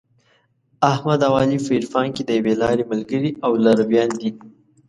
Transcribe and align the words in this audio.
احمد 0.91 1.19
او 1.27 1.33
علي 1.41 1.57
په 1.65 1.71
عرفان 1.77 2.07
کې 2.15 2.21
د 2.25 2.29
یوې 2.39 2.53
لارې 2.61 2.83
ملګري 2.91 3.31
او 3.45 3.51
لارویان 3.63 4.09
دي. 4.19 4.29